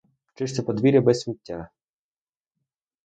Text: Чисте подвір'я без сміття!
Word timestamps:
Чисте 0.35 0.61
подвір'я 0.63 1.01
без 1.01 1.19
сміття! 1.21 1.69